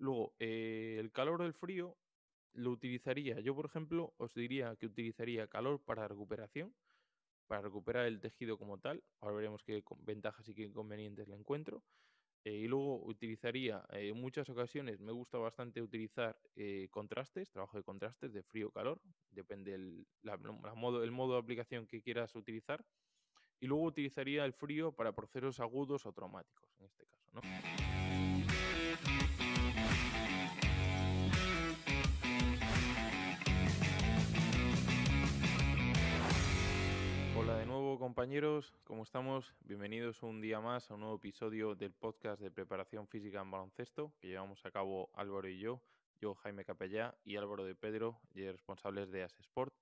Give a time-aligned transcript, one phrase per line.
[0.00, 1.94] Luego, eh, el calor o el frío
[2.54, 3.38] lo utilizaría.
[3.40, 6.74] Yo, por ejemplo, os diría que utilizaría calor para recuperación,
[7.46, 9.04] para recuperar el tejido como tal.
[9.20, 11.82] Ahora veremos qué ventajas y qué inconvenientes le encuentro.
[12.44, 16.40] Eh, y luego utilizaría, eh, en muchas ocasiones me gusta bastante utilizar
[16.90, 20.06] contrastes, trabajo de contrastes de frío-calor, depende el,
[20.76, 22.82] modo, el modo de aplicación que quieras utilizar.
[23.60, 27.30] Y luego utilizaría el frío para procesos agudos o traumáticos, en este caso.
[27.34, 27.42] ¿no?
[37.90, 39.52] Nuevo compañeros, ¿cómo estamos?
[39.62, 44.12] Bienvenidos un día más a un nuevo episodio del podcast de preparación física en baloncesto
[44.20, 45.82] que llevamos a cabo Álvaro y yo,
[46.20, 49.74] yo Jaime Capellá y Álvaro de Pedro, y responsables de Sport.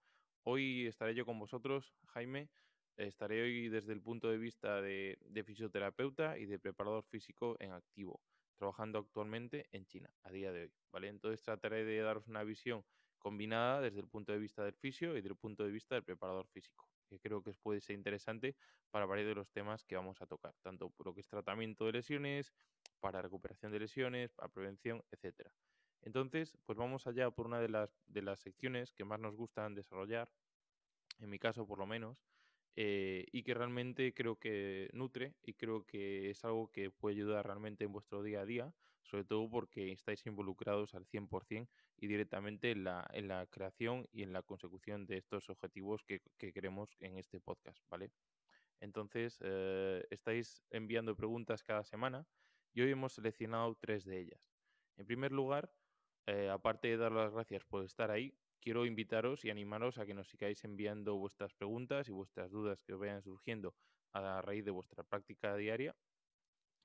[0.45, 2.49] Hoy estaré yo con vosotros, Jaime,
[2.97, 7.73] estaré hoy desde el punto de vista de, de fisioterapeuta y de preparador físico en
[7.73, 8.23] activo,
[8.57, 11.09] trabajando actualmente en China a día de hoy, ¿vale?
[11.09, 12.83] Entonces trataré de daros una visión
[13.19, 16.05] combinada desde el punto de vista del fisio y desde el punto de vista del
[16.05, 18.55] preparador físico, que creo que puede ser interesante
[18.91, 21.87] para varios de los temas que vamos a tocar, tanto por lo que es tratamiento
[21.87, 22.53] de lesiones,
[23.01, 25.53] para recuperación de lesiones, para prevención, etcétera.
[26.03, 29.75] Entonces, pues vamos allá por una de las, de las secciones que más nos gustan
[29.75, 30.31] desarrollar,
[31.21, 32.25] en mi caso por lo menos,
[32.77, 37.45] eh, y que realmente creo que nutre y creo que es algo que puede ayudar
[37.45, 38.73] realmente en vuestro día a día,
[39.09, 44.23] sobre todo porque estáis involucrados al 100% y directamente en la, en la creación y
[44.23, 46.21] en la consecución de estos objetivos que,
[46.53, 48.11] queremos en este podcast, ¿vale?
[48.81, 52.27] Entonces, eh, estáis enviando preguntas cada semana
[52.73, 54.41] y hoy hemos seleccionado tres de ellas.
[54.97, 55.73] En primer lugar,
[56.27, 60.15] eh, aparte de dar las gracias por estar ahí, quiero invitaros y animaros a que
[60.15, 63.75] nos sigáis enviando vuestras preguntas y vuestras dudas que os vayan surgiendo
[64.13, 65.97] a raíz de vuestra práctica diaria.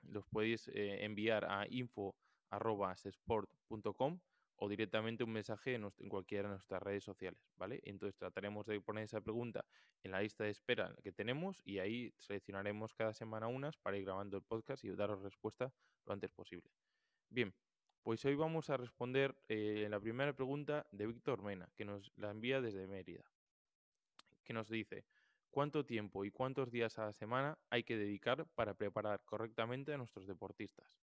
[0.08, 4.20] Los podéis eh, enviar a info.sport.com
[4.56, 7.80] o directamente un mensaje en, cualquiera de nuestras redes sociales, ¿vale?
[7.84, 9.64] Entonces trataremos de poner esa pregunta
[10.02, 14.04] en la lista de espera que tenemos y ahí seleccionaremos cada semana unas para ir
[14.04, 15.72] grabando el podcast y daros respuesta
[16.06, 16.70] lo antes posible.
[17.30, 17.52] Bien,
[18.02, 22.30] pues hoy vamos a responder eh, la primera pregunta de Víctor Mena, que nos la
[22.30, 23.24] envía desde Mérida,
[24.44, 25.04] que nos dice,
[25.54, 29.96] ¿cuánto tiempo y cuántos días a la semana hay que dedicar para preparar correctamente a
[29.96, 30.98] nuestros deportistas?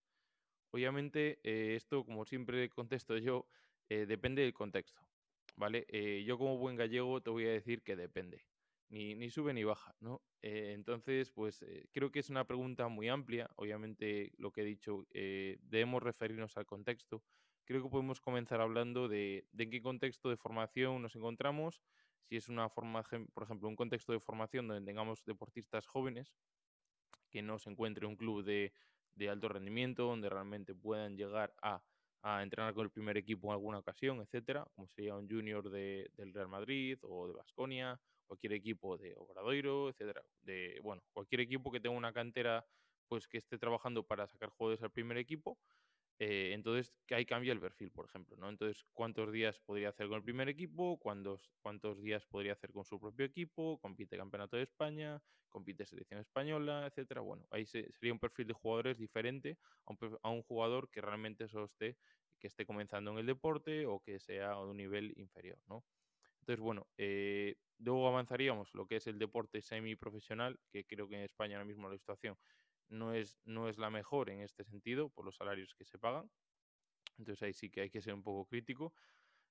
[0.73, 3.47] Obviamente, eh, esto, como siempre contesto yo,
[3.91, 5.01] eh, depende del contexto,
[5.57, 5.87] ¿vale?
[6.25, 8.47] yo como buen gallego te voy a decir que depende
[8.91, 10.23] ni, sube ni baja, ¿no?
[10.43, 13.51] Eh, entonces, pues eh, creo que es una pregunta muy amplia.
[13.57, 17.23] Obviamente, lo que he dicho, eh, debemos referirnos al contexto.
[17.65, 21.83] Creo que podemos comenzar hablando de, en qué contexto de formación nos encontramos.
[22.23, 26.35] Si es una formación, por ejemplo, un contexto de formación donde tengamos deportistas jóvenes
[27.31, 28.73] que no se encuentre un club de,
[29.29, 31.83] alto rendimiento, donde realmente puedan llegar a,
[32.43, 36.49] entrenar con el primer equipo en alguna ocasión, etcétera, como sería un junior del Real
[36.49, 41.97] Madrid o de Basconia cualquier equipo de Obradoiro, etcétera, de bueno, cualquier equipo que tenga
[41.97, 42.65] una cantera
[43.09, 45.59] pues que esté trabajando para sacar jugadores al primer equipo,
[46.21, 48.49] eh, entonces ahí cambia el perfil, por ejemplo, ¿no?
[48.49, 50.99] Entonces, ¿cuántos días podría hacer con el primer equipo?
[50.99, 53.79] ¿Cuántos, cuántos días podría hacer con su propio equipo?
[53.81, 55.23] ¿Compite Campeonato de España?
[55.49, 56.87] ¿Compite Selección Española?
[56.89, 57.21] Etcétera.
[57.21, 59.59] Bueno, ahí sería un perfil de jugadores diferente
[60.23, 61.97] a un, jugador que realmente eso esté,
[62.41, 65.85] que esté comenzando en el deporte o que sea de un nivel inferior, ¿no?
[66.41, 71.23] Entonces, bueno, eh, luego avanzaríamos lo que es el deporte semiprofesional, que creo que en
[71.23, 72.37] España ahora mismo la situación
[72.89, 76.31] no es, no es la mejor en este sentido por los salarios que se pagan.
[77.19, 78.93] Entonces ahí sí que hay que ser un poco crítico.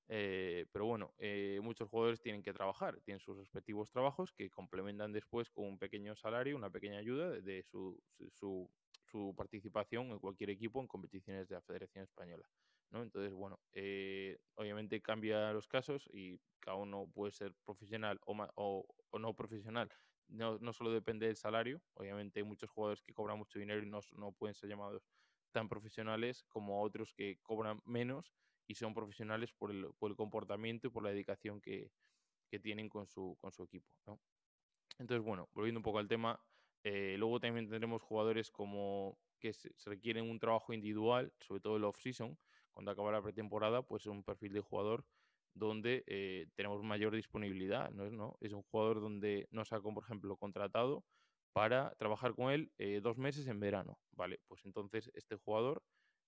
[0.09, 5.11] Eh, pero bueno, eh, muchos jugadores tienen que trabajar, tienen sus respectivos trabajos que complementan
[5.11, 8.69] después con un pequeño salario, una pequeña ayuda de, su, su,
[9.03, 12.47] su, participación en cualquier equipo en competiciones de la Federación Española.
[12.91, 13.03] ¿no?
[13.03, 19.19] Entonces, bueno, eh, obviamente cambia los casos y cada uno puede ser profesional o, o,
[19.19, 19.91] no profesional.
[20.27, 23.89] No, no, solo depende del salario, obviamente hay muchos jugadores que cobran mucho dinero y
[23.89, 25.01] no, no pueden ser llamados
[25.51, 28.33] tan profesionales como otros que cobran menos
[28.67, 31.91] y son profesionales por el, por el comportamiento y por la dedicación que,
[32.49, 33.87] que tienen con su, con su equipo.
[34.97, 36.41] Entonces, bueno, volviendo un poco al tema,
[36.83, 41.83] eh, luego también tendremos jugadores como que se, requieren un trabajo individual, sobre todo el
[41.83, 42.37] off-season,
[42.71, 45.05] cuando acaba la pretemporada, pues es un perfil de jugador
[45.57, 48.05] donde eh, tenemos mayor disponibilidad, ¿no
[48.41, 51.03] es, un jugador donde nos ha, por ejemplo, contratado
[51.53, 54.39] para trabajar con él eh, dos meses en verano, ¿vale?
[54.47, 55.83] Pues entonces este jugador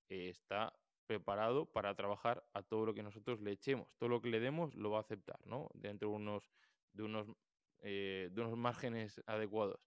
[0.10, 0.74] eh, está
[1.08, 4.76] preparado para trabajar a todo lo que nosotros le echemos, todo lo que le demos
[4.76, 5.70] lo va a aceptar, ¿no?
[5.74, 6.52] Dentro de unos,
[6.94, 7.28] de unos,
[7.82, 9.80] de unos márgenes adecuados.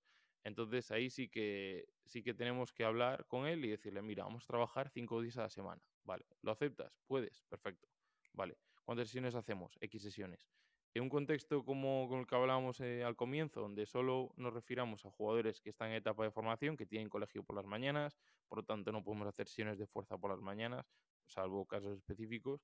[0.45, 4.45] Entonces ahí sí que, sí que tenemos que hablar con él y decirle, mira, vamos
[4.45, 5.83] a trabajar cinco días a la semana.
[6.05, 6.93] Vale, ¿lo aceptas?
[7.07, 7.89] Puedes, perfecto.
[8.33, 9.77] Vale, ¿cuántas sesiones hacemos?
[9.81, 10.47] X sesiones.
[10.95, 15.07] En un contexto como con el que hablábamos eh, al comienzo, donde solo nos refiramos
[15.07, 18.59] a jugadores que están en etapa de formación, que tienen colegio por las mañanas, por
[18.59, 20.85] lo tanto no podemos hacer sesiones de fuerza por las mañanas,
[21.27, 22.61] salvo casos específicos,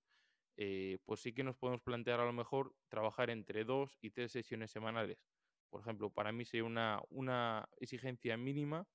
[0.58, 4.32] eh, pues sí que nos podemos plantear a lo mejor trabajar entre dos y tres
[4.32, 5.24] sesiones semanales.
[5.70, 8.86] Por ejemplo, para mí sería una, una exigencia mínima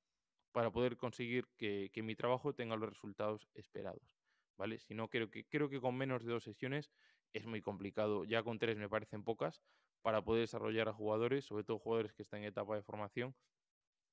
[0.51, 4.03] para poder conseguir que, que, mi trabajo tenga los resultados esperados.
[4.57, 4.79] ¿Vale?
[4.79, 6.91] Si no, creo que, creo que con menos de dos sesiones
[7.33, 8.25] es muy complicado.
[8.25, 9.61] Ya con tres me parecen pocas
[10.01, 13.35] para poder desarrollar a jugadores, sobre todo jugadores que están en etapa de formación,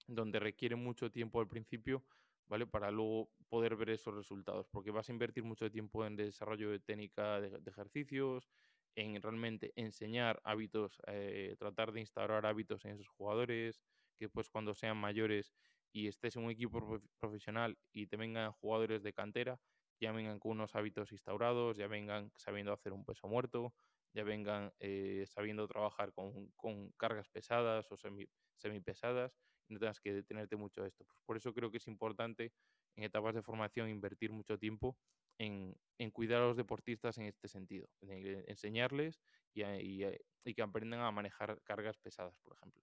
[0.07, 2.05] donde requiere mucho tiempo al principio
[2.51, 2.67] ¿vale?
[2.67, 6.81] Para luego poder ver esos resultados, porque vas a invertir mucho tiempo en desarrollo de
[6.81, 8.51] técnica de, ejercicios,
[8.97, 13.81] en realmente enseñar hábitos, eh, tratar de instaurar hábitos en esos jugadores,
[14.19, 15.55] que pues cuando sean mayores
[15.93, 19.61] y estés en un equipo profesional y te vengan jugadores de cantera,
[20.01, 23.75] ya vengan con unos hábitos instaurados, ya vengan sabiendo hacer un peso muerto,
[24.13, 28.27] ya vengan eh, sabiendo trabajar con, cargas pesadas o semi,
[28.57, 29.37] semipesadas
[29.69, 31.05] no tengas que detenerte mucho de esto.
[31.05, 32.53] Pues por eso creo que es importante
[32.97, 34.97] en etapas de formación invertir mucho tiempo
[35.39, 35.77] en,
[36.13, 39.23] cuidar a los deportistas en este sentido, en enseñarles
[39.55, 42.83] y, y, que aprendan a manejar cargas pesadas, por ejemplo.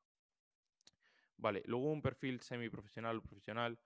[1.36, 3.78] Vale, luego un perfil semiprofesional o profesional.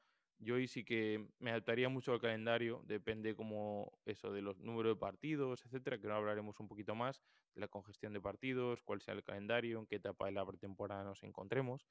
[0.43, 4.95] Yo ahí sí que me adaptaría mucho al calendario, depende como eso de los números
[4.95, 7.21] de partidos, etcétera, que ahora hablaremos un poquito más
[7.53, 11.03] de la congestión de partidos, cuál sea el calendario, en qué etapa de la pretemporada
[11.03, 11.85] nos encontremos.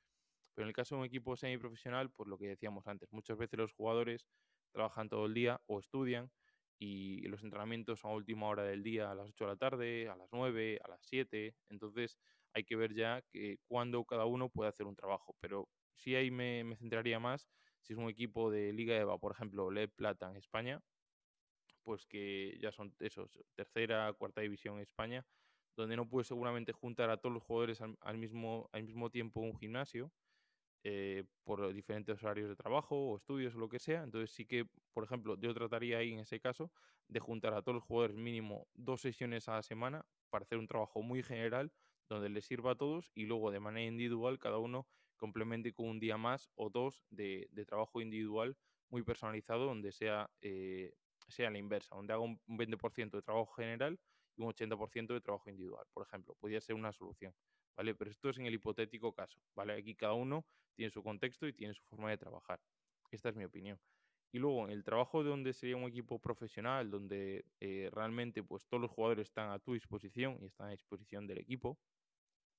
[0.54, 3.56] Pero en el caso de un equipo semiprofesional, pues lo que decíamos antes, muchas veces
[3.56, 4.26] los jugadores
[4.72, 6.32] trabajan todo el día o estudian
[6.76, 10.08] y los entrenamientos son a última hora del día, a las 8 de la tarde,
[10.08, 11.54] a las 9, a las 7.
[11.68, 12.18] Entonces
[12.52, 15.36] hay que ver ya que cuándo cada uno puede hacer un trabajo.
[15.38, 17.46] Pero sí ahí me centraría más
[17.82, 20.80] si es un equipo de Liga EVA, por ejemplo, Le Plata en España,
[21.82, 25.26] pues que ya son esos, tercera, cuarta división en España,
[25.76, 29.56] donde no puedes seguramente juntar a todos los jugadores al, mismo, al mismo tiempo un
[29.56, 30.12] gimnasio
[30.82, 34.02] eh, por diferentes horarios de trabajo o estudios o lo que sea.
[34.02, 36.70] Entonces sí que, por ejemplo, yo trataría ahí en ese caso
[37.08, 40.66] de juntar a todos los jugadores mínimo dos sesiones a la semana para hacer un
[40.66, 41.72] trabajo muy general
[42.08, 44.86] donde les sirva a todos y luego de manera individual cada uno
[45.20, 48.56] complemente con un día más o dos de, trabajo individual
[48.88, 50.94] muy personalizado donde sea, eh,
[51.28, 54.00] sea la inversa, donde haga un 20% de trabajo general
[54.34, 56.34] y un 80% de trabajo individual, por ejemplo.
[56.40, 57.32] Podría ser una solución.
[57.76, 57.94] ¿vale?
[57.94, 59.74] Pero esto es en el hipotético caso, ¿vale?
[59.74, 60.44] Aquí cada uno
[60.74, 62.60] tiene su contexto y tiene su forma de trabajar.
[63.10, 63.78] Esta es mi opinión.
[64.32, 68.80] Y luego, en el trabajo donde sería un equipo profesional, donde eh, realmente pues, todos
[68.80, 71.78] los jugadores están a tu disposición y están a disposición del equipo,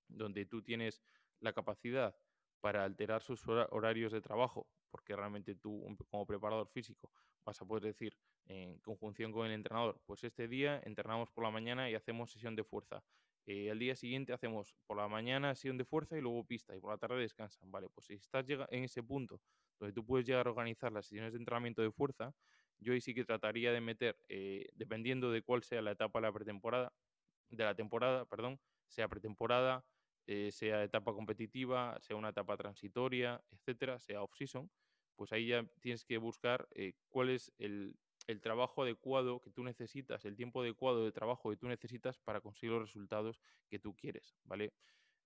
[0.08, 1.02] donde tú tienes
[1.40, 2.16] la capacidad
[2.62, 7.12] para alterar sus horarios de trabajo, porque realmente tú como preparador físico
[7.44, 8.16] vas a poder decir
[8.46, 12.56] en conjunción con el entrenador, pues este día entrenamos por la mañana y hacemos sesión
[12.56, 13.04] de fuerza.
[13.48, 16.80] Eh, al día siguiente hacemos por la mañana sesión de fuerza y luego pista y
[16.80, 17.72] por la tarde descansan.
[17.72, 19.42] Vale, pues si estás en ese punto
[19.80, 22.34] donde tú puedes llegar a organizar las sesiones de entrenamiento de fuerza,
[22.78, 26.28] yo ahí sí que trataría de meter, eh, dependiendo de cuál sea la etapa de
[26.28, 26.94] la pretemporada,
[27.50, 29.86] de la temporada, perdón, sea pretemporada,
[30.28, 34.70] eh, sea etapa competitiva, sea una etapa transitoria, etcétera, sea off-season,
[35.16, 36.68] pues ahí ya tienes que buscar
[37.10, 37.96] cuál es el,
[38.28, 42.42] el trabajo adecuado que tú necesitas, el tiempo adecuado de trabajo que tú necesitas para
[42.42, 44.74] conseguir los resultados que tú quieres, ¿vale?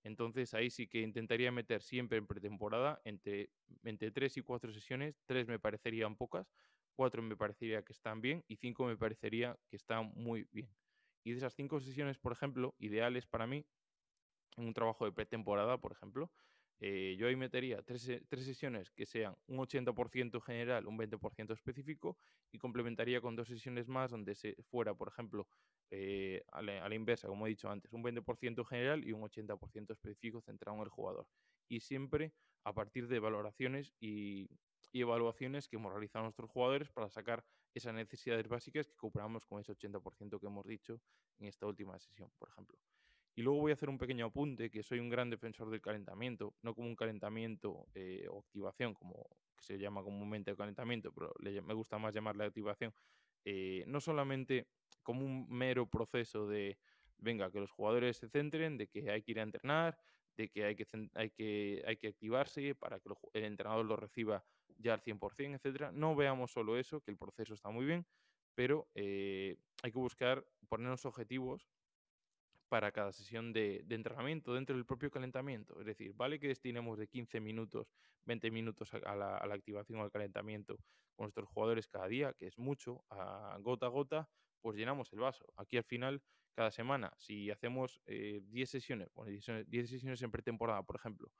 [0.02, 3.50] Entonces ahí sí que intentaría meter siempre en pretemporada entre,
[3.82, 6.52] entre 3 y 4 sesiones, 3 me parecerían pocas,
[6.94, 10.70] 4 me parecería que están bien y 5 me parecería que están muy bien.
[11.24, 13.66] Y de esas 5 sesiones, por ejemplo, ideales para mí,
[14.56, 16.30] en un trabajo de pretemporada, por ejemplo,
[16.78, 22.18] eh, yo ahí metería tres, tres, sesiones que sean un 80% general, un 20% específico
[22.52, 25.48] y complementaría con dos sesiones más donde se fuera, por ejemplo,
[25.90, 30.42] eh, a, la, inversa, como he dicho antes, un 20% general y un 80% específico
[30.42, 31.26] centrado en el jugador.
[31.68, 32.34] Y siempre
[32.64, 34.50] a partir de valoraciones y,
[34.92, 39.60] y evaluaciones que hemos realizado nuestros jugadores para sacar esas necesidades básicas que cooperamos con
[39.60, 41.00] ese 80% que hemos dicho
[41.38, 42.78] en esta última sesión, por ejemplo.
[43.38, 46.54] Y luego voy a hacer un pequeño apunte, que soy un gran defensor del calentamiento,
[46.62, 49.28] no como un calentamiento eh, o activación, como
[49.60, 52.94] se llama comúnmente calentamiento, pero me gusta más llamarle activación,
[53.44, 54.68] eh, no solamente
[55.02, 56.78] como un mero proceso de,
[57.18, 59.98] venga, que los jugadores se centren, de que hay que ir a entrenar,
[60.38, 64.44] de que hay que, hay que, hay que activarse para que el entrenador lo reciba
[64.78, 65.92] ya al 100%, etcétera.
[65.92, 68.06] No veamos solo eso, que el proceso está muy bien,
[68.54, 71.68] pero eh, hay que buscar ponernos objetivos
[72.68, 75.78] para cada sesión de, entrenamiento dentro del propio calentamiento.
[75.80, 77.92] Es decir, vale que destinemos de 15 minutos,
[78.24, 80.76] 20 minutos a, la, activación o al calentamiento
[81.14, 84.28] con nuestros jugadores cada día, que es mucho, a gota a gota,
[84.60, 85.46] pues llenamos el vaso.
[85.56, 86.22] Aquí al final,
[86.54, 89.30] cada semana, si hacemos 10 eh, sesiones, bueno,
[89.66, 91.30] 10 sesiones en pretemporada, por ejemplo,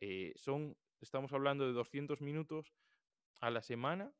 [0.00, 2.74] eh, son, estamos hablando de 200 minutos
[3.40, 4.12] a la semana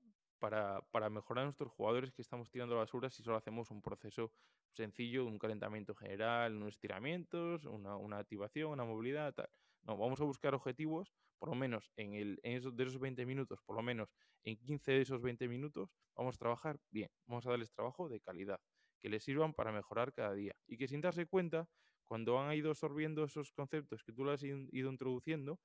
[0.50, 4.30] para, mejorar a nuestros jugadores que estamos tirando basura si solo hacemos un proceso
[4.72, 9.48] sencillo, un calentamiento general, unos estiramientos, una, activación, una movilidad, tal.
[9.84, 13.76] No, vamos a buscar objetivos, por lo menos en, esos, de esos 20 minutos, por
[13.76, 17.70] lo menos en 15 de esos 20 minutos, vamos a trabajar bien, vamos a darles
[17.70, 18.60] trabajo de calidad,
[19.00, 21.68] que les sirvan para mejorar cada día y que sin darse cuenta,
[22.06, 25.58] cuando han ido absorbiendo esos conceptos que tú les has ido introduciendo,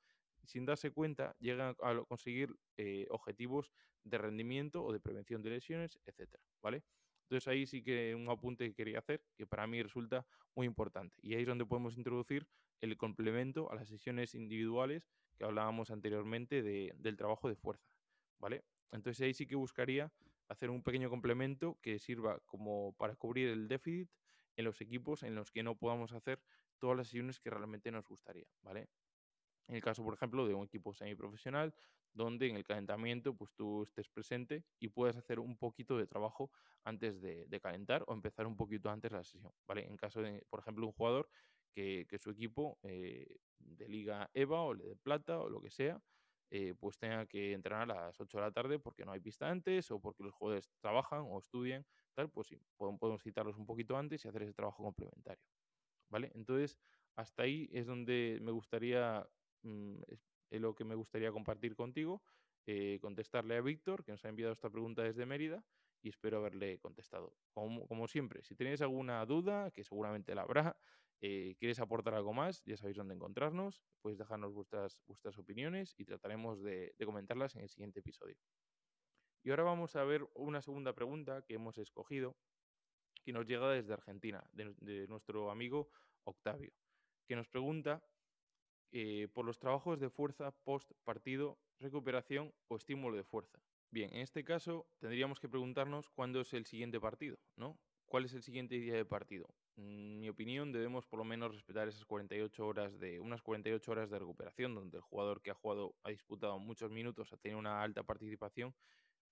[0.50, 3.72] sin darse cuenta, llegan a conseguir eh, objetivos
[4.04, 6.84] de rendimiento o de prevención de lesiones, etcétera, ¿vale?
[7.24, 10.26] Entonces ahí sí que un apunte que quería hacer, que para mí resulta
[10.56, 11.16] muy importante.
[11.22, 12.48] Y ahí es donde podemos introducir
[12.82, 17.88] el complemento a las sesiones individuales que hablábamos anteriormente del trabajo de fuerza,
[18.40, 18.64] ¿vale?
[18.92, 20.12] Entonces ahí sí que buscaría
[20.48, 24.10] hacer un pequeño complemento que sirva como para cubrir el déficit
[24.56, 26.42] en los equipos en los que no podamos hacer
[26.80, 28.90] todas las sesiones que realmente nos gustaría, ¿vale?
[29.70, 31.74] En el caso, por ejemplo, de un equipo semiprofesional,
[32.12, 36.52] donde en el calentamiento pues tú estés presente y puedas hacer un poquito de trabajo
[36.84, 39.86] antes de, calentar o empezar un poquito antes la sesión, ¿vale?
[39.86, 41.30] En caso de, por ejemplo, un jugador
[41.72, 46.02] que, su equipo eh, de Liga EVA o de Plata o lo que sea,
[46.50, 49.48] eh, pues tenga que entrenar a las 8 de la tarde porque no hay pista
[49.48, 51.86] antes o porque los jugadores trabajan o estudian,
[52.16, 55.44] tal, pues sí, podemos citarlos un poquito antes y hacer ese trabajo complementario,
[56.10, 56.32] ¿vale?
[56.34, 56.76] Entonces,
[57.16, 59.28] hasta ahí es donde me gustaría
[59.64, 62.24] Mm, es, lo que me gustaría compartir contigo,
[62.66, 65.64] eh, contestarle a Víctor, que nos ha enviado esta pregunta desde Mérida,
[66.02, 67.36] y espero haberle contestado.
[67.54, 70.78] Como, siempre, si tenéis alguna duda, que seguramente la habrá,
[71.22, 76.06] eh, quieres aportar algo más, ya sabéis dónde encontrarnos, podéis dejarnos vuestras, vuestras opiniones y
[76.06, 78.38] trataremos de, comentarlas en el siguiente episodio.
[79.44, 82.38] Y ahora vamos a ver una segunda pregunta que hemos escogido,
[83.24, 85.90] que nos llega desde Argentina, de nuestro amigo
[86.24, 86.72] Octavio,
[87.28, 88.02] que nos pregunta
[88.92, 93.60] eh, por los trabajos de fuerza post partido, recuperación o estímulo de fuerza.
[93.92, 97.80] Bien, en este caso tendríamos que preguntarnos cuándo es el siguiente partido, ¿no?
[98.06, 99.48] ¿Cuál es el siguiente día de partido?
[99.76, 104.10] En mi opinión, debemos por lo menos respetar esas 48 horas de unas 48 horas
[104.10, 107.84] de recuperación, donde el jugador que ha jugado ha disputado muchos minutos, ha tenido una
[107.84, 108.74] alta participación.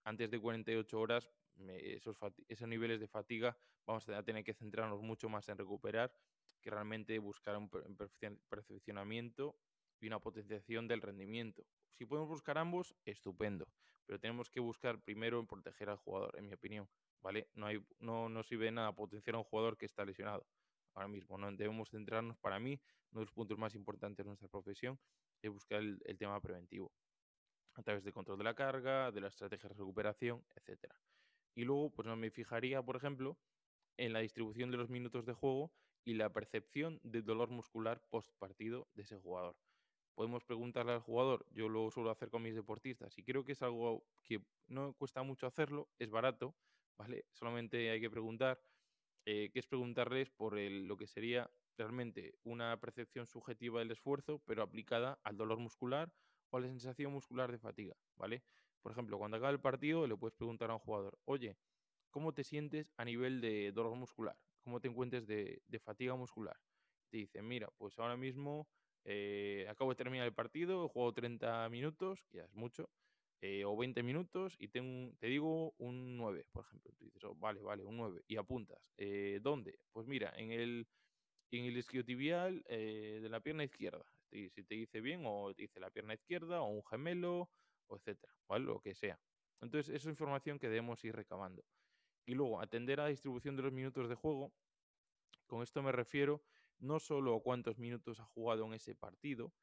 [0.03, 1.29] Antes de 48 horas,
[1.67, 6.13] esos, esos niveles de fatiga vamos a tener que centrarnos mucho más en recuperar
[6.61, 7.69] que realmente buscar un
[8.49, 9.55] perfeccionamiento
[9.99, 11.65] y una potenciación del rendimiento.
[11.93, 13.67] Si podemos buscar ambos, estupendo,
[14.05, 16.87] pero tenemos que buscar primero en proteger al jugador, en mi opinión,
[17.21, 17.49] ¿vale?
[17.55, 20.45] No, hay, no, no sirve nada potenciar a un jugador que está lesionado
[20.93, 21.51] ahora mismo, ¿no?
[21.51, 22.79] Debemos centrarnos, para mí,
[23.11, 24.99] uno de los puntos más importantes de nuestra profesión
[25.41, 26.91] es buscar el, el tema preventivo,
[27.73, 30.99] a través del control de la carga, de la estrategia de recuperación, etcétera.
[31.55, 33.37] Y luego, pues no me fijaría, por ejemplo,
[33.97, 35.71] en la distribución de los minutos de juego
[36.07, 39.57] y la percepción de dolor muscular post partido de ese jugador.
[40.15, 43.61] Podemos preguntarle al jugador, yo lo suelo hacer con mis deportistas y creo que es
[43.61, 46.55] algo que no cuesta mucho hacerlo, es barato,
[46.97, 47.25] ¿vale?
[47.33, 48.63] Solamente hay que preguntar,
[49.25, 54.63] eh, que es preguntarles por lo que sería realmente una percepción subjetiva del esfuerzo, pero
[54.63, 56.13] aplicada al dolor muscular
[56.51, 58.45] o a la sensación muscular de fatiga, ¿vale?
[58.81, 61.57] Por ejemplo, cuando acaba el partido le puedes preguntar a un jugador, oye,
[62.11, 64.37] ¿cómo te sientes a nivel de dolor muscular?
[64.67, 66.57] Cómo te encuentres de, fatiga muscular.
[67.09, 68.67] Te dicen, mira, pues ahora mismo
[69.05, 72.89] eh, acabo de terminar el partido, he jugado 30 minutos, que ya es mucho,
[73.39, 76.91] eh, o 20 minutos, y tengo, te digo un 9, por ejemplo.
[76.97, 78.77] Tú dices, oh, vale, vale, un 9, y apuntas.
[78.97, 79.79] Eh, ¿Dónde?
[79.93, 80.85] Pues mira, en el,
[81.51, 84.03] en el isquiotibial de la pierna izquierda.
[84.29, 87.49] Si te dice bien, o te dice la pierna izquierda, o un gemelo,
[87.87, 88.65] o etcétera, ¿vale?
[88.65, 89.17] Lo que sea.
[89.61, 91.63] Entonces, esa es información que debemos ir recabando.
[92.27, 94.51] Y luego, atender a la distribución de los minutos de juego.
[95.47, 96.43] Con esto me refiero
[96.77, 99.53] no solo a cuántos minutos ha jugado en ese partido,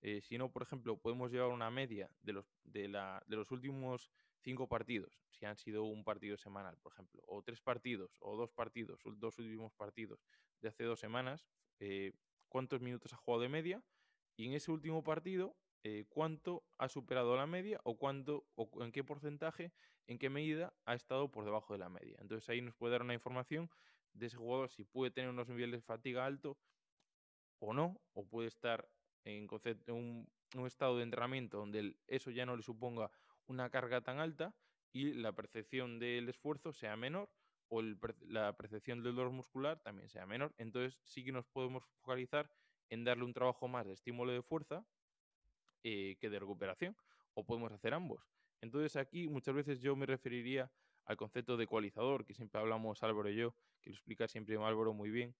[0.00, 4.10] eh, sino, por ejemplo, podemos llevar una media de los, de, la, de los últimos
[4.40, 8.50] cinco partidos, si han sido un partido semanal, por ejemplo, o tres partidos, o dos
[8.50, 10.20] partidos, dos últimos partidos
[10.60, 11.46] de hace dos semanas,
[11.78, 12.12] eh,
[12.48, 13.82] cuántos minutos ha jugado de media,
[14.36, 18.92] y en ese último partido, eh, cuánto ha superado la media o cuánto o en
[18.92, 19.72] qué porcentaje,
[20.06, 22.16] en qué medida ha estado por debajo de la media.
[22.20, 23.70] Entonces ahí nos puede dar una información
[24.12, 26.58] de ese jugador si puede tener unos niveles de fatiga alto
[27.60, 28.88] o no, o puede estar
[29.24, 29.48] en,
[29.88, 33.10] un, un, estado de entrenamiento donde eso ya no le suponga
[33.46, 34.54] una carga tan alta
[34.92, 37.28] y la percepción del esfuerzo sea menor,
[37.68, 40.54] o la percepción del dolor muscular también sea menor.
[40.58, 42.50] Entonces sí que nos podemos focalizar
[42.88, 44.86] en darle un trabajo más de estímulo de fuerza
[45.82, 46.96] eh, que de recuperación,
[47.34, 48.26] o podemos hacer ambos.
[48.60, 50.70] Entonces aquí muchas veces yo me referiría
[51.04, 54.92] al concepto de ecualizador, que siempre hablamos Álvaro y yo, que lo explica siempre Álvaro
[54.92, 55.34] muy bien,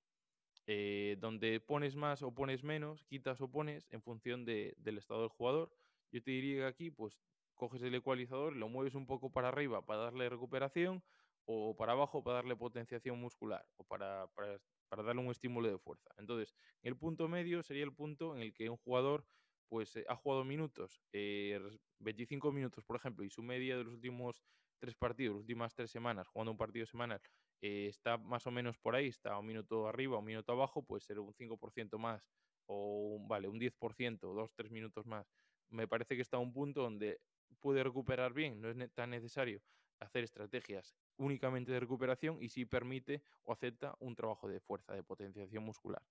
[0.66, 5.30] eh, donde pones más o pones menos, quitas o pones en función del estado del
[5.30, 5.71] jugador.
[6.11, 7.18] Yo te diría que aquí, pues
[7.54, 11.02] coges el ecualizador, lo mueves un poco para arriba para darle recuperación,
[11.50, 15.78] o para abajo para darle potenciación muscular, o para, para, para darle un estímulo de
[15.78, 16.11] fuerza.
[16.18, 19.25] Entonces, el punto medio sería el punto en el que un jugador
[19.69, 23.95] pues eh, ha jugado minutos, 25 eh, minutos, por ejemplo, y su media de los
[23.95, 24.43] últimos
[24.79, 27.21] tres partidos, las últimas tres semanas, jugando un partido semanal,
[27.61, 31.01] eh, está más o menos por ahí, está un minuto arriba, un minuto abajo, puede
[31.01, 32.27] ser un 5% más
[32.67, 35.27] o un, vale, un 10%, dos, tres minutos más.
[35.71, 37.21] Me parece que está a un punto donde
[37.61, 39.61] puede recuperar bien, no es tan necesario
[40.01, 45.03] hacer estrategias únicamente de recuperación y sí permite o acepta un trabajo de fuerza, de
[45.03, 46.03] potenciación muscular.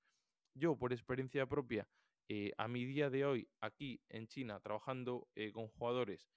[0.53, 1.87] Yo, por experiencia propia,
[2.29, 6.29] eh, a mi día de hoy, aquí en China, trabajando eh, con jugadores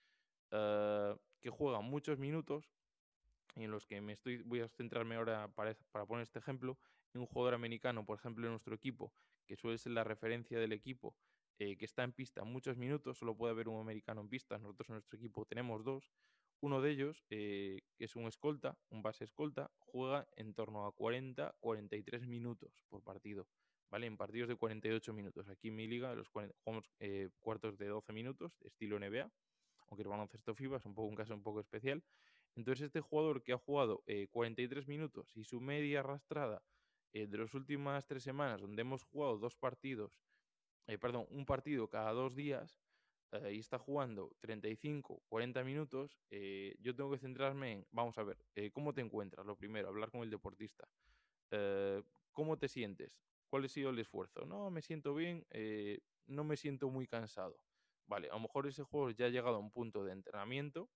[0.52, 2.70] ah, que juegan muchos minutos,
[3.56, 6.78] en los que me estoy, voy a centrarme ahora para, para, poner este ejemplo,
[7.12, 9.12] en un jugador americano, por ejemplo, en nuestro equipo,
[9.47, 11.16] que suele ser la referencia del equipo,
[11.59, 14.94] que está en pista muchos minutos, solo puede haber un americano en pista, nosotros en
[14.94, 16.11] nuestro equipo tenemos dos,
[16.61, 22.26] uno de ellos, que es un escolta, un base escolta, juega en torno a 40-43
[22.26, 23.47] minutos por partido.
[23.90, 24.06] ¿Vale?
[24.06, 25.49] En partidos de 48 minutos.
[25.49, 29.30] Aquí en mi liga los jugamos eh, cuartos de 12 minutos, estilo NBA,
[29.88, 32.02] aunque el baloncesto FIBA es un, poco, un caso un poco especial.
[32.56, 36.62] Entonces este jugador que ha jugado 43 eh, minutos y su media arrastrada
[37.12, 40.20] eh, de las últimas tres semanas, donde hemos jugado dos partidos,
[41.00, 42.80] perdón, un partido cada dos días,
[43.52, 46.18] y está jugando 35, 40 minutos,
[46.80, 49.47] yo tengo que centrarme en, vamos a ver, ¿cómo te encuentras?
[49.47, 50.88] Lo primero, hablar con el deportista.
[52.32, 53.23] ¿Cómo te sientes?
[53.50, 54.47] ¿Cuál ha sido el esfuerzo?
[54.47, 57.59] No, me siento bien, eh, no me siento muy cansado.
[58.07, 60.88] Vale, a lo mejor ese juego ya ha llegado a un punto de entrenamiento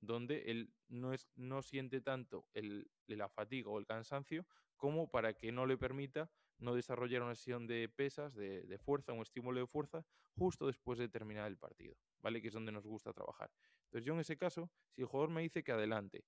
[0.00, 2.46] donde él no, siente tanto
[3.08, 7.66] la fatiga o el cansancio como para que no le permita no desarrollar una sesión
[7.66, 10.04] de pesas, de, fuerza, un estímulo de fuerza,
[10.36, 12.40] justo después de terminar el partido, ¿vale?
[12.40, 13.50] Que es donde nos gusta trabajar.
[13.86, 16.24] Entonces yo en ese caso, si el jugador me dice que adelante,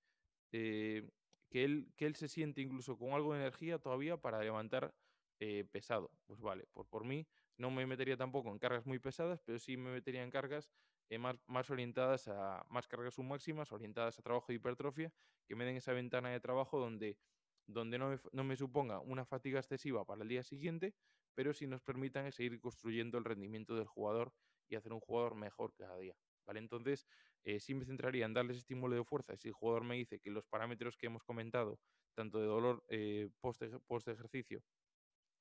[0.50, 1.08] eh,
[1.48, 4.94] que él se siente incluso con algo de energía todavía para levantar
[5.40, 6.10] eh, pesado.
[6.26, 7.26] Pues vale, por, por mí
[7.56, 10.70] no me metería tampoco en cargas muy pesadas, pero sí me metería en cargas
[11.08, 15.10] eh, más, más, orientadas a más cargas submáximas, orientadas a trabajo de hipertrofia,
[15.46, 17.18] que me den esa ventana de trabajo donde,
[17.66, 20.94] donde no, me, no me suponga una fatiga excesiva para el día siguiente,
[21.34, 24.34] pero sí nos permitan seguir construyendo el rendimiento del jugador
[24.68, 26.14] y hacer un jugador mejor cada día.
[26.46, 26.60] ¿Vale?
[26.60, 27.06] Entonces,
[27.44, 29.36] eh, sí me centraría en darles estímulo de fuerza.
[29.38, 31.80] Si el jugador me dice que los parámetros que hemos comentado,
[32.14, 32.84] tanto de dolor
[33.40, 34.62] post, post ejercicio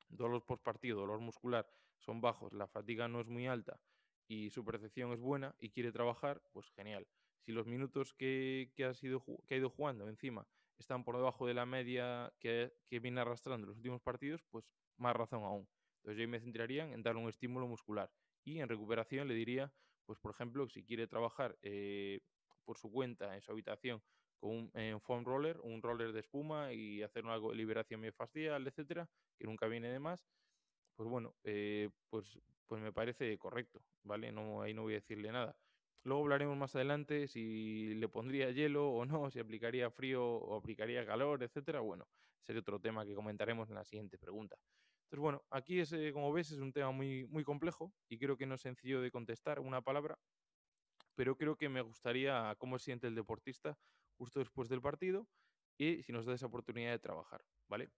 [0.09, 3.79] dolor post partido, dolor muscular, son bajos, la fatiga no es muy alta
[4.27, 7.07] y su percepción es buena y quiere trabajar, pues genial.
[7.41, 11.53] Si los minutos que, ha, sido, que ha ido jugando encima están por debajo de
[11.53, 14.65] la media que, viene arrastrando los últimos partidos, pues
[14.97, 15.67] más razón aún.
[15.97, 18.11] Entonces yo me centraría en darle un estímulo muscular.
[18.45, 19.73] Y en recuperación le diría,
[20.05, 22.21] pues por ejemplo, si quiere trabajar eh,
[22.63, 24.01] por su cuenta en su habitación
[24.39, 29.09] con un eh, foam roller, un roller de espuma y hacer de liberación miofascial, etcétera,
[29.37, 30.25] que nunca viene de más,
[30.95, 34.31] pues bueno, eh, pues, pues me parece correcto, ¿vale?
[34.31, 35.55] No, ahí no voy a decirle nada.
[36.03, 41.05] Luego hablaremos más adelante si le pondría hielo o no, si aplicaría frío o aplicaría
[41.05, 41.81] calor, etcétera.
[41.81, 42.07] Bueno,
[42.41, 44.57] sería otro tema que comentaremos en la siguiente pregunta.
[45.03, 48.37] Entonces, bueno, aquí es, eh, como ves, es un tema muy, muy complejo y creo
[48.37, 50.19] que no es sencillo de contestar una palabra,
[51.15, 53.77] pero creo que me gustaría cómo siente el deportista
[54.19, 55.27] justo después del partido
[55.77, 57.89] y si nos da esa oportunidad de trabajar, ¿vale?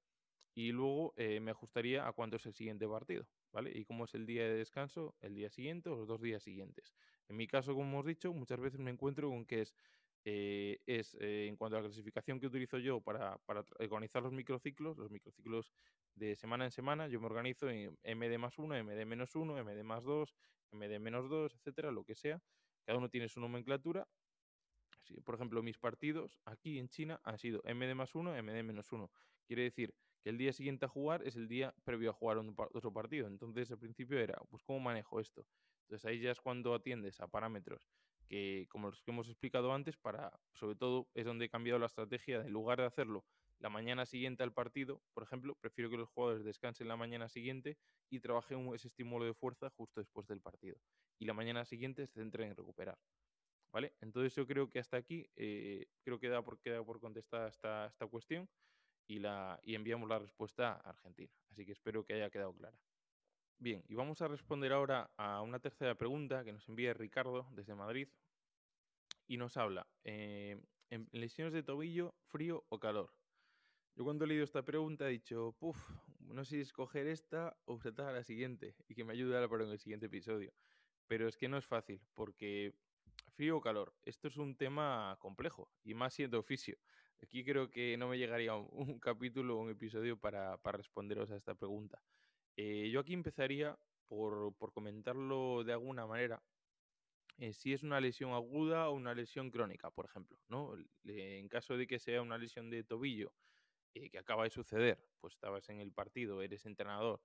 [0.53, 3.71] Y luego eh, me ajustaría a cuánto es el siguiente partido, ¿vale?
[3.73, 6.93] Y cómo es el día de descanso, el día siguiente o los dos días siguientes.
[7.27, 9.73] En mi caso, como hemos dicho, muchas veces me encuentro con que es,
[10.25, 13.39] eh, es eh, en cuanto a la clasificación que utilizo yo para,
[13.79, 15.73] organizar los microciclos, los microciclos
[16.13, 19.83] de semana en semana, yo me organizo en MD más 1, MD menos 1, MD
[19.83, 20.35] más 2,
[20.73, 22.39] MD menos 2, etcétera, lo que sea.
[22.83, 24.07] Cada uno tiene su nomenclatura
[25.23, 29.11] por ejemplo, mis partidos aquí en China han sido MD más 1, MD menos 1.
[29.45, 32.37] Quiere decir que el día siguiente a jugar es el día previo a jugar
[32.73, 33.27] otro partido.
[33.27, 35.45] Entonces, al principio era, pues, ¿cómo manejo esto?
[35.83, 37.89] Entonces, ahí ya es cuando atiendes a parámetros
[38.27, 41.87] que, como los que hemos explicado antes, para, sobre todo, es donde he cambiado la
[41.87, 42.41] estrategia.
[42.41, 43.25] En lugar de hacerlo
[43.59, 47.77] la mañana siguiente al partido, por ejemplo, prefiero que los jugadores descansen la mañana siguiente
[48.09, 50.77] y trabajen ese estímulo de fuerza justo después del partido.
[51.19, 52.97] Y la mañana siguiente se centren en recuperar.
[53.71, 53.93] ¿Vale?
[54.01, 57.87] Entonces yo creo que hasta aquí, eh, creo que da por, queda por contestar esta,
[57.87, 58.49] esta cuestión
[59.07, 61.31] y, la, y enviamos la respuesta a Argentina.
[61.49, 62.77] Así que espero que haya quedado clara.
[63.57, 67.75] Bien, y vamos a responder ahora a una tercera pregunta que nos envía Ricardo desde
[67.75, 68.07] Madrid
[69.27, 73.13] y nos habla, eh, en lesiones de tobillo, frío o calor.
[73.95, 75.77] Yo cuando he leído esta pregunta he dicho, puff,
[76.19, 79.69] no sé si escoger esta o saltar la siguiente y que me ayude a en
[79.69, 80.53] el siguiente episodio.
[81.07, 82.73] Pero es que no es fácil, porque
[83.31, 86.77] frío o calor, esto es un tema complejo y más siendo oficio.
[87.21, 91.53] Aquí creo que no me llegaría un, capítulo o un episodio para, responderos a esta
[91.53, 92.01] pregunta.
[92.55, 96.41] Eh, yo aquí empezaría por, comentarlo de alguna manera.
[97.37, 100.37] Eh, si es una lesión aguda o una lesión crónica, por ejemplo.
[100.47, 100.75] ¿no?
[101.05, 103.33] En caso de que sea una lesión de tobillo
[103.93, 107.21] eh, que acaba de suceder, pues estabas en el partido, eres entrenador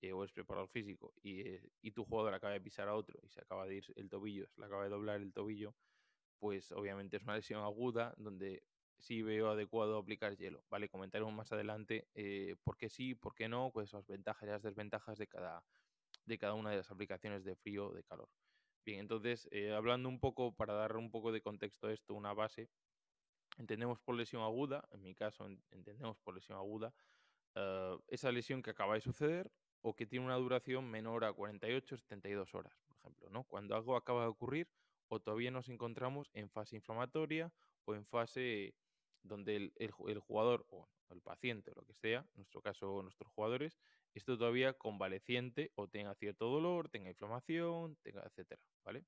[0.00, 3.28] eh, o eres preparador físico eh, y, tu jugador acaba de pisar a otro y
[3.28, 5.74] se acaba de ir el tobillo, se le acaba de doblar el tobillo,
[6.38, 8.62] pues obviamente es una lesión aguda donde
[8.96, 10.64] sí veo adecuado aplicar hielo.
[10.70, 12.08] Vale, comentaremos más adelante
[12.64, 15.64] por qué sí, por qué no, pues las ventajas y las desventajas de cada,
[16.24, 18.28] de cada una de las aplicaciones de frío o de calor.
[18.84, 22.68] Bien, entonces, hablando un poco, para dar un poco de contexto a esto, una base,
[23.56, 26.94] entendemos por lesión aguda, en mi caso entendemos por lesión aguda,
[27.54, 29.50] eh, esa lesión que acaba de suceder
[29.82, 33.44] o que tiene una duración menor a 48 72 horas, por ejemplo, ¿no?
[33.44, 34.68] Cuando algo acaba de ocurrir
[35.08, 37.52] o todavía nos encontramos en fase inflamatoria
[37.84, 38.74] o en fase
[39.22, 43.78] donde el, jugador o el paciente o lo que sea, en nuestro caso nuestros jugadores,
[44.14, 49.04] esté todavía convaleciente o tenga cierto dolor, tenga inflamación, tenga etcétera, ¿vale?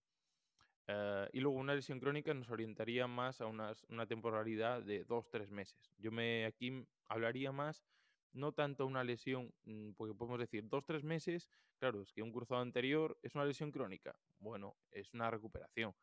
[0.87, 5.51] Eh, y luego una lesión crónica nos orientaría más a una temporalidad de dos, tres
[5.51, 5.93] meses.
[5.99, 7.85] Yo me aquí hablaría más,
[8.33, 12.33] no tanto una lesión, mm, porque podemos decir dos, tres meses, claro, es que un
[12.33, 14.15] cruzado anterior es una lesión crónica.
[14.39, 15.95] Bueno, es una recuperación.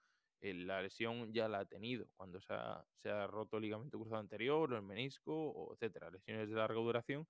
[0.41, 3.97] Eh, la lesión ya la ha tenido cuando se ha, se ha roto el ligamento
[3.97, 6.11] cruzado anterior o el menisco, o etcétera.
[6.11, 7.27] Lesiones de larga duración,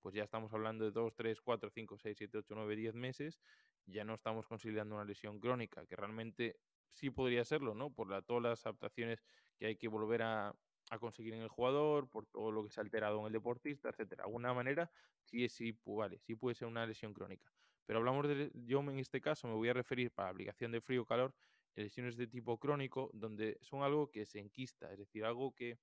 [0.00, 3.40] pues ya estamos hablando de 2, 3, 4, 5, 6, 7, 8, 9, 10 meses,
[3.86, 6.56] ya no estamos considerando una lesión crónica, que realmente
[6.92, 7.90] sí podría serlo, ¿no?
[7.90, 9.24] Por la, todas las adaptaciones
[9.58, 10.54] que hay que volver a,
[10.96, 14.22] conseguir en el jugador, por todo lo que se ha alterado en el deportista, etcétera.
[14.22, 14.90] De alguna manera,
[15.24, 17.52] sí, sí, vale, sí puede ser una lesión crónica.
[17.84, 21.04] Pero hablamos de, yo en este caso me voy a referir para aplicación de frío
[21.04, 21.34] calor,
[21.74, 25.78] lesiones de tipo crónico, donde son algo que se enquista, es decir, algo que,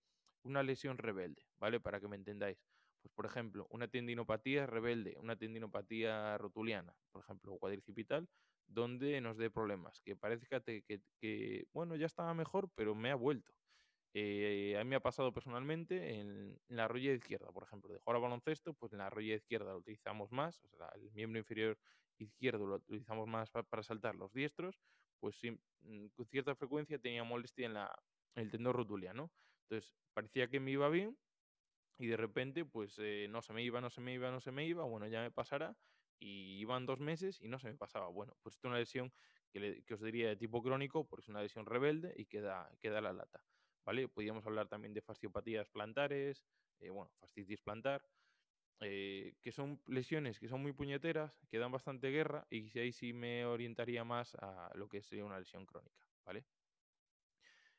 [0.46, 1.80] una lesión rebelde, ¿vale?
[1.80, 2.58] Para que me entendáis.
[3.02, 8.30] Pues, por ejemplo, una tendinopatía rebelde, una tendinopatía rotuliana, por ejemplo, cuadricipital,
[8.68, 10.02] donde nos dé problemas.
[10.02, 13.54] Que parezca que, bueno, ya estaba mejor, pero me ha vuelto.
[14.18, 18.16] Eh, a mí me ha pasado personalmente en, la rodilla izquierda, por ejemplo, de jugar
[18.16, 20.64] a baloncesto, pues en la rodilla izquierda lo utilizamos más,
[20.96, 21.78] el miembro inferior
[22.18, 24.80] izquierdo lo utilizamos más para, saltar los diestros,
[25.20, 27.94] pues mm, con cierta frecuencia tenía molestia en, la,
[28.36, 29.34] el tendón rotuliano.
[29.64, 31.18] Entonces, parecía que me iba bien
[31.98, 34.54] y de repente, pues eh, no se me iba, no se me iba, no se
[34.54, 35.76] me iba, bueno, ya me pasará
[36.20, 38.08] y iban dos meses y no se me pasaba.
[38.08, 39.12] Bueno, pues es una lesión
[39.52, 43.12] que, os diría de tipo crónico, porque es una lesión rebelde y queda, queda la
[43.12, 43.44] lata.
[43.86, 44.08] ¿Vale?
[44.10, 46.46] Podríamos hablar también de fasciopatías plantares,
[46.80, 48.10] eh, bueno, fascitis plantar,
[48.82, 53.14] eh, que son lesiones que son muy puñeteras, que dan bastante guerra y ahí sí
[53.14, 56.48] me orientaría más a lo que sería una lesión crónica, ¿vale?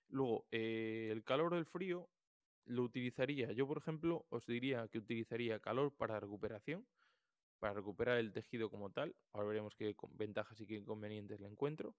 [0.08, 2.10] Luego, eh, el calor o el frío
[2.64, 6.88] lo utilizaría, yo por ejemplo os diría que utilizaría calor para recuperación,
[7.58, 9.16] para recuperar el tejido como tal.
[9.32, 11.96] Ahora veremos qué ventajas y qué inconvenientes le encuentro.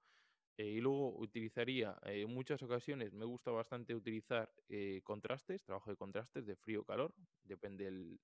[0.57, 5.91] Eh, y luego utilizaría, eh, en muchas ocasiones me gusta bastante utilizar eh, contrastes, trabajo
[5.91, 8.19] de contrastes de frío-calor, depende el,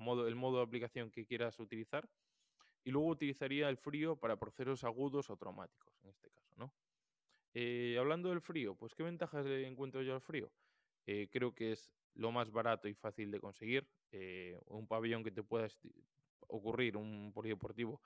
[0.00, 2.08] modo, el modo de aplicación que quieras utilizar.
[2.84, 6.54] Y luego utilizaría el frío para procesos agudos o traumáticos, en este caso.
[6.56, 6.72] ¿no?
[7.98, 10.50] hablando del frío, pues ¿qué ventajas encuentro yo al frío?
[11.04, 13.86] creo que es lo más barato y fácil de conseguir.
[14.66, 15.66] un pabellón que te pueda
[16.46, 18.00] ocurrir, un polideportivo,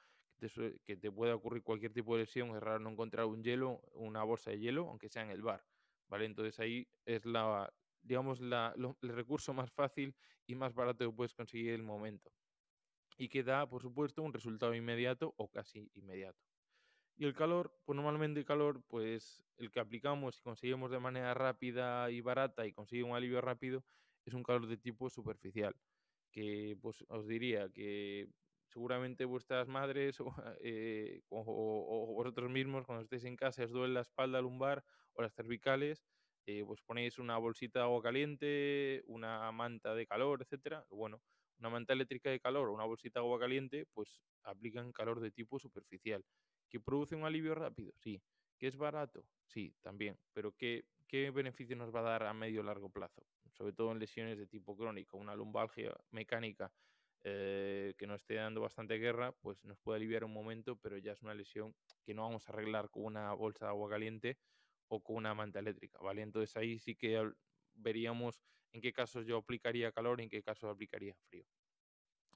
[0.84, 4.22] que te pueda ocurrir cualquier tipo de lesión, es raro no encontrar un hielo, una
[4.24, 5.64] bolsa de hielo, aunque sea en el bar,
[6.08, 6.24] ¿vale?
[6.26, 11.34] Entonces ahí es la, digamos, la, el recurso más fácil y más barato que puedes
[11.34, 12.32] conseguir en el momento.
[13.16, 16.38] Y que da, por supuesto, un resultado inmediato o casi inmediato.
[17.16, 21.34] Y el calor, pues normalmente el calor, pues el que aplicamos y conseguimos de manera
[21.34, 23.84] rápida y barata y consigue un alivio rápido,
[24.24, 25.74] es un calor de tipo superficial
[26.32, 28.28] que pues os diría que
[28.72, 30.18] seguramente vuestras madres
[30.62, 35.34] eh, o, vosotros mismos cuando estéis en casa os duele la espalda lumbar o las
[35.34, 36.04] cervicales,
[36.46, 40.84] eh, pues ponéis una bolsita de agua caliente, una manta de calor, etcétera.
[40.90, 41.22] Bueno,
[41.58, 45.30] una manta eléctrica de calor o una bolsita de agua caliente, pues aplican calor de
[45.30, 46.24] tipo superficial.
[46.68, 47.92] ¿Que produce un alivio rápido?
[47.98, 48.22] Sí.
[48.58, 49.26] ¿Que es barato?
[49.46, 50.18] Sí, también.
[50.32, 53.22] Pero ¿qué, ¿qué beneficio nos va a dar a medio o largo plazo?
[53.52, 56.72] Sobre todo en lesiones de tipo crónico, una lumbalgia mecánica
[57.24, 61.12] eh, que nos esté dando bastante guerra, pues nos puede aliviar un momento, pero ya
[61.12, 64.38] es una lesión que no vamos a arreglar con una bolsa de agua caliente
[64.88, 66.22] o con una manta eléctrica, ¿vale?
[66.22, 67.32] Entonces ahí sí que
[67.74, 71.46] veríamos en qué casos yo aplicaría calor y en qué casos aplicaría frío.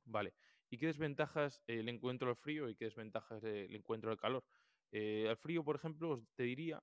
[0.04, 0.34] Vale,
[0.70, 4.44] ¿y qué desventajas eh, le encuentro al frío y qué desventajas le encuentro al calor?
[4.92, 6.82] Eh, al frío, por ejemplo, te diría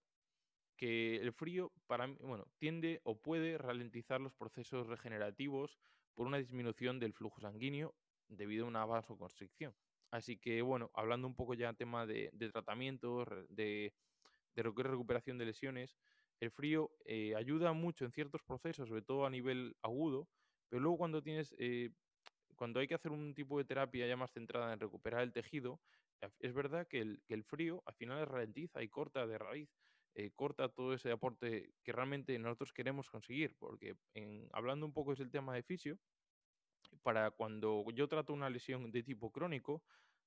[0.76, 5.80] que el frío para mí, bueno, tiende o puede ralentizar los procesos regenerativos
[6.16, 7.96] por una disminución del flujo sanguíneo
[8.28, 9.76] debido a una vasoconstricción.
[10.12, 13.94] Así que, bueno, hablando un poco ya tema de, de tratamiento, de,
[14.56, 15.98] de recuperación de lesiones,
[16.40, 20.28] el frío eh, ayuda mucho en ciertos procesos, sobre todo a nivel agudo,
[20.70, 21.90] pero luego cuando tienes, eh,
[22.56, 25.80] cuando hay que hacer un tipo de terapia ya más centrada en recuperar el tejido,
[26.40, 29.70] es verdad que el, que el frío al final ralentiza y corta de raíz.
[30.16, 33.96] Eh, corta todo ese aporte que realmente nosotros queremos conseguir, porque
[34.52, 35.98] hablando un poco es el tema de fisio,
[37.02, 39.84] para cuando yo trato una lesión de tipo crónico,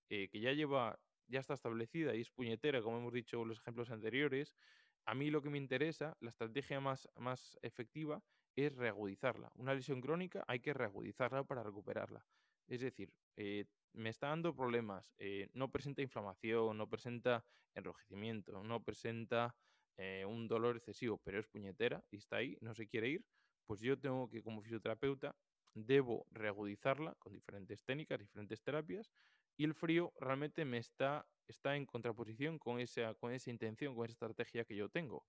[0.08, 3.58] eh, que ya lleva, ya está establecida y es puñetera, como hemos dicho en los
[3.58, 4.56] ejemplos anteriores,
[5.04, 8.20] a mí lo que me interesa, la estrategia más, más efectiva
[8.56, 9.52] es reagudizarla.
[9.54, 12.26] Una lesión crónica hay que reagudizarla para recuperarla.
[12.66, 15.14] Es decir, eh, me está dando problemas,
[15.52, 17.44] no presenta inflamación, no presenta
[17.74, 19.54] enrojecimiento, no presenta
[19.96, 23.24] eh, un dolor excesivo, pero es puñetera y está ahí, no se quiere ir,
[23.66, 25.34] pues yo tengo que como fisioterapeuta
[25.74, 29.12] debo reagudizarla con diferentes técnicas, diferentes terapias,
[29.56, 34.04] y el frío realmente me está, está en contraposición con esa, con esa intención, con
[34.04, 35.24] esa estrategia que yo tengo.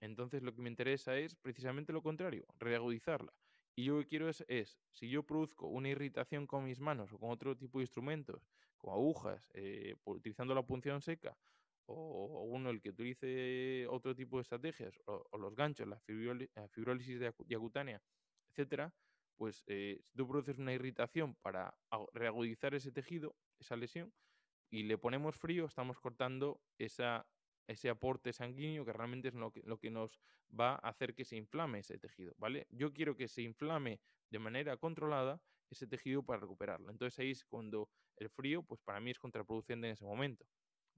[0.00, 3.32] Entonces lo que me interesa es precisamente lo contrario, reagudizarla.
[3.76, 7.12] Y yo lo que quiero es, es, si yo produzco una irritación con mis manos
[7.12, 11.36] o con otro tipo de instrumentos, con agujas, eh, utilizando la punción seca,
[11.86, 18.02] o, uno el que utilice otro tipo de estrategias, o, los ganchos, la, fibrólisis diacutánea,
[18.50, 18.92] etcétera,
[19.36, 21.74] pues eh, si tú produces una irritación para
[22.12, 24.12] reagudizar ese tejido, esa lesión,
[24.70, 27.26] y le ponemos frío, estamos cortando esa,
[27.66, 30.20] ese aporte sanguíneo que realmente es lo que, lo que nos
[30.58, 32.66] va a hacer que se inflame ese tejido, ¿vale?
[32.70, 36.90] Yo quiero que se inflame de manera controlada ese tejido para recuperarlo.
[36.90, 40.46] Entonces ahí es cuando el frío, pues para mí es contraproducente en ese momento,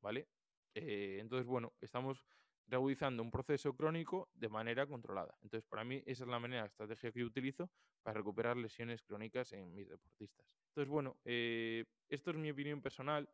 [0.00, 0.28] ¿vale?
[0.76, 2.22] Eh, entonces, bueno, estamos
[2.66, 5.34] reagudizando un proceso crónico de manera controlada.
[5.42, 7.70] Entonces, para mí, esa es la manera, la estrategia que yo utilizo
[8.02, 10.46] para recuperar lesiones crónicas en mis deportistas.
[10.68, 13.28] Entonces, bueno, eh, esto es mi opinión personal,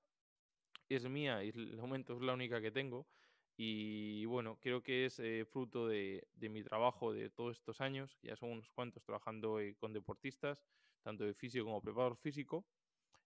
[0.89, 3.09] es mía y el momento es la única que tengo.
[3.57, 8.19] Y bueno, creo que es eh, fruto de, de, mi trabajo de todos estos años,
[8.23, 10.65] ya son unos cuantos trabajando con deportistas,
[11.03, 12.65] tanto de físico como preparador físico.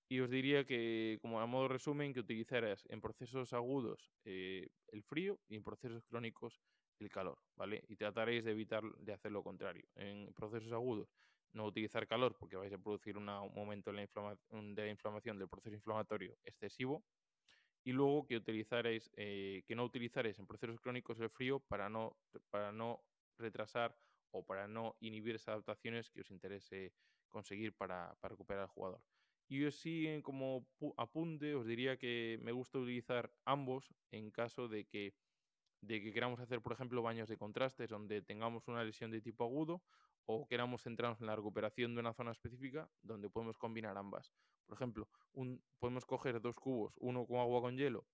[0.09, 5.03] Y os diría que, como a modo resumen, que utilizaras en procesos agudos eh, el
[5.03, 6.61] frío y en procesos crónicos
[7.01, 7.85] el calor, ¿vale?
[7.89, 9.85] Y trataréis de evitar de hacer lo contrario.
[9.97, 11.09] En procesos agudos,
[11.53, 16.37] no utilizar calor porque vais a producir un momento de la, inflamación del proceso inflamatorio
[16.45, 17.05] excesivo.
[17.85, 22.17] Y luego que utilizaréis, eh, que no utilizaréis en procesos crónicos el frío para no,
[22.51, 23.01] para no
[23.39, 23.97] retrasar
[24.33, 26.93] o para no inhibir esas adaptaciones que os interese
[27.29, 29.01] conseguir para, para recuperar al jugador.
[29.49, 34.85] Y yo sí, como apunte, os diría que me gusta utilizar ambos en caso de
[34.87, 35.15] que,
[35.81, 39.45] de que queramos hacer, por ejemplo, baños de contrastes donde tengamos una lesión de tipo
[39.45, 39.83] agudo
[40.27, 44.33] o queramos centrarnos en la recuperación de una zona específica donde podemos combinar ambas.
[44.67, 48.05] Por ejemplo, un, podemos coger dos cubos, uno con agua con hielo,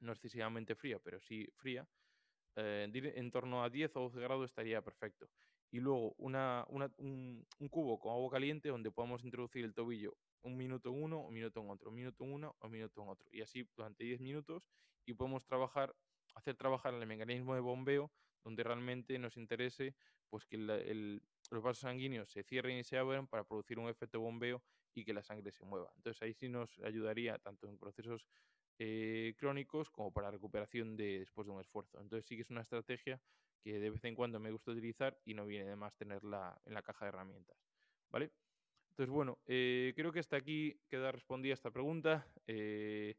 [0.00, 1.88] no excesivamente fría, pero sí fría,
[2.56, 5.30] eh, en torno a 10 o 12 grados estaría perfecto.
[5.70, 10.56] Y luego una, un, un, cubo con agua caliente donde podamos introducir el tobillo un
[10.56, 13.28] minuto en uno, un minuto en otro, un minuto en uno, un minuto en otro.
[13.30, 14.68] Y así durante 10 minutos
[15.04, 15.94] y podemos trabajar,
[16.34, 18.10] hacer trabajar el mecanismo de bombeo
[18.44, 19.94] donde realmente nos interese
[20.28, 24.20] pues que el, los vasos sanguíneos se cierren y se abran para producir un efecto
[24.20, 24.62] bombeo
[24.94, 25.92] y que la sangre se mueva.
[25.96, 28.26] Entonces ahí sí nos ayudaría tanto en procesos
[28.78, 32.00] eh, crónicos como para recuperación de, después de un esfuerzo.
[32.00, 33.20] Entonces sí que es una estrategia
[33.60, 36.74] que de vez en cuando me gusta utilizar y no viene de más tenerla en
[36.74, 37.58] la caja de herramientas.
[38.08, 38.32] ¿Vale?
[38.90, 42.26] Entonces, bueno, eh, creo que hasta aquí queda respondida esta pregunta.
[42.46, 43.16] Eh,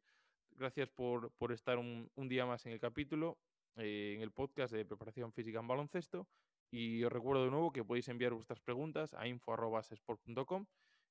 [0.51, 3.39] gracias por, estar un, día más en el capítulo,
[3.77, 6.27] eh, en el podcast de preparación física en baloncesto.
[6.71, 10.65] Y os recuerdo de nuevo que podéis enviar vuestras preguntas a info.sport.com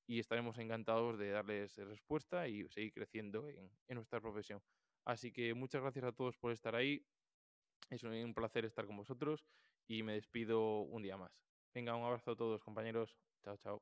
[0.07, 4.61] y estaremos encantados de darles respuesta y seguir creciendo en, en nuestra profesión.
[5.05, 7.05] Así que muchas gracias a todos por estar ahí.
[7.89, 9.45] Es un placer estar con vosotros
[9.87, 11.31] y me despido un día más.
[11.73, 13.17] Venga, un abrazo a todos, compañeros.
[13.43, 13.81] Chao, chao.